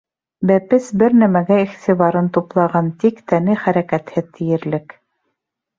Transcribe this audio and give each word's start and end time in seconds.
Бәпес 0.51 0.87
бер 1.01 1.15
нәмәгә 1.23 1.59
иғтибарын 1.65 2.31
туплаған, 2.39 2.91
тик 3.05 3.23
тәне 3.33 3.61
хәрәкәтһеҙ 3.67 4.35
тиерлек. 4.41 4.99